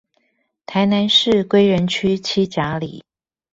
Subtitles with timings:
[0.65, 3.03] 臺南市歸仁區七甲里